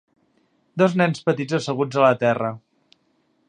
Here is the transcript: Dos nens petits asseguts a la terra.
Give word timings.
Dos 0.81 0.95
nens 1.01 1.21
petits 1.29 1.59
asseguts 1.59 1.99
a 2.01 2.05
la 2.07 2.11
terra. 2.27 2.51